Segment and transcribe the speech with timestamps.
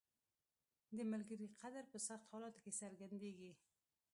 [0.97, 3.51] •د ملګري قدر په سختو حالاتو کې څرګندیږي.